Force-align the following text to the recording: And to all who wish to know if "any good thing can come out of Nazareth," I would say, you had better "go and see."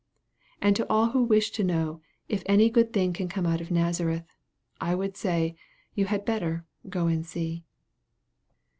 And 0.63 0.75
to 0.77 0.89
all 0.89 1.11
who 1.11 1.21
wish 1.23 1.51
to 1.51 1.63
know 1.63 2.01
if 2.27 2.41
"any 2.47 2.71
good 2.71 2.91
thing 2.91 3.13
can 3.13 3.27
come 3.27 3.45
out 3.45 3.61
of 3.61 3.69
Nazareth," 3.69 4.33
I 4.79 4.95
would 4.95 5.15
say, 5.15 5.55
you 5.93 6.05
had 6.05 6.25
better 6.25 6.65
"go 6.89 7.05
and 7.05 7.23
see." 7.23 7.63